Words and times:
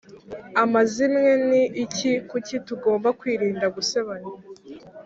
Amazimwe 0.63 1.31
ni 1.47 1.61
iki 1.83 2.11
Kuki 2.29 2.55
tugomba 2.67 3.07
kwirinda 3.19 3.65
gusebanya 3.75 4.31